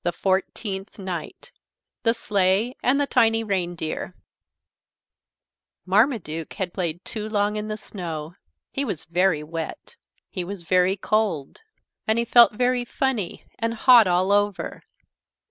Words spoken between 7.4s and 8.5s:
in the snow.